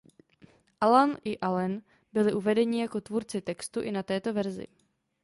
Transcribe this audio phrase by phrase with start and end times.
[0.85, 1.81] Allan i Allen
[2.13, 4.67] byli uvedeni jako tvůrci textu i na této verzi.